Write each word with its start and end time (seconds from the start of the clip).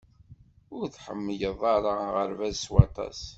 Ur 0.75 0.85
tḥemmleḍ 0.87 1.59
ara 1.75 1.93
aɣerbaz 2.07 2.55
s 2.63 2.65
waṭas. 2.71 3.21